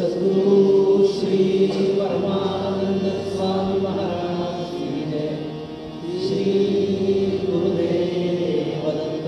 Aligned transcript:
सद्गुरु 0.00 1.06
श्री 1.06 1.38
परमानंद 1.96 3.02
स्वामी 3.32 3.80
महाराज 3.80 4.60
की 4.68 5.02
जय 5.10 5.26
श्री 6.22 6.44
गुरुदेव 7.42 8.86
दत्त 8.86 9.26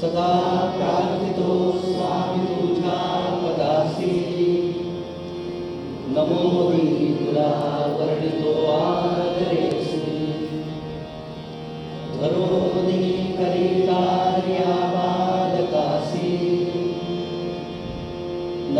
सदा 0.00 0.28
प्राण 0.76 1.19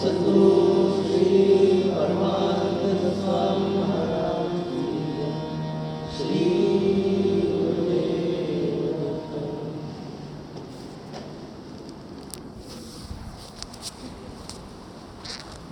सद्गुरु 0.00 0.50
श्री 1.06 1.69